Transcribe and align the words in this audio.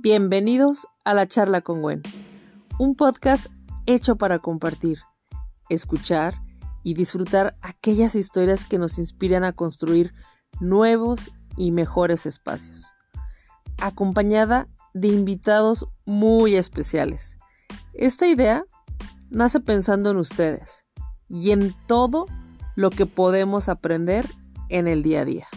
Bienvenidos 0.00 0.86
a 1.04 1.12
la 1.12 1.26
charla 1.26 1.60
con 1.60 1.82
Gwen, 1.82 2.02
un 2.78 2.94
podcast 2.94 3.48
hecho 3.84 4.14
para 4.14 4.38
compartir, 4.38 5.00
escuchar 5.70 6.34
y 6.84 6.94
disfrutar 6.94 7.56
aquellas 7.62 8.14
historias 8.14 8.64
que 8.64 8.78
nos 8.78 9.00
inspiran 9.00 9.42
a 9.42 9.52
construir 9.52 10.14
nuevos 10.60 11.32
y 11.56 11.72
mejores 11.72 12.26
espacios, 12.26 12.92
acompañada 13.80 14.68
de 14.94 15.08
invitados 15.08 15.88
muy 16.06 16.54
especiales. 16.54 17.36
Esta 17.92 18.28
idea 18.28 18.64
nace 19.30 19.58
pensando 19.58 20.12
en 20.12 20.18
ustedes 20.18 20.86
y 21.28 21.50
en 21.50 21.74
todo 21.88 22.26
lo 22.76 22.90
que 22.90 23.06
podemos 23.06 23.68
aprender 23.68 24.26
en 24.68 24.86
el 24.86 25.02
día 25.02 25.22
a 25.22 25.24
día. 25.24 25.48